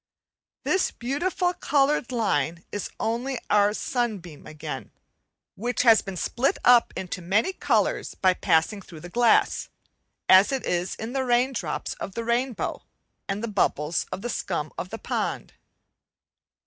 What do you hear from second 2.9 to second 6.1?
only our sunbeam again, which has